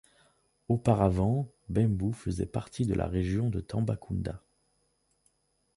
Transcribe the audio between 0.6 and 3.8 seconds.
Auparavant Bembou faisait partie de la région de